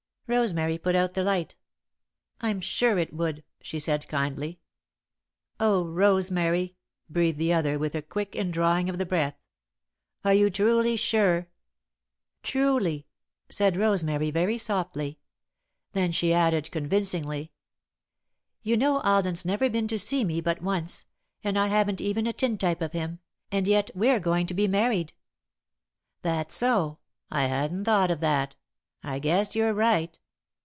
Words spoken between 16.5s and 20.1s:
convincingly: "You know Alden's never been to